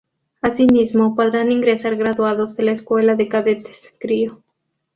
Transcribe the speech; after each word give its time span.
Asimismo, 0.41 1.15
podrán 1.15 1.51
ingresar 1.51 1.95
graduados 1.95 2.55
de 2.55 2.63
la 2.63 2.71
Escuela 2.71 3.13
de 3.15 3.29
Cadetes 3.29 3.93
“Crio. 3.99 4.41